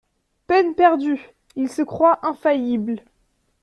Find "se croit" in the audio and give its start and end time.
1.69-2.17